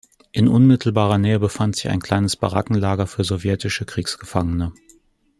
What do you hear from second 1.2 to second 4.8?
befand sich ein kleines Barackenlager für sowjetische Kriegsgefangene.